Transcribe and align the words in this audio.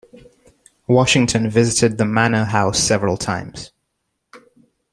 Washington 0.87 1.47
visited 1.47 1.99
the 1.99 2.05
Manor 2.05 2.45
House 2.45 2.79
several 2.79 3.17
times. 3.17 3.71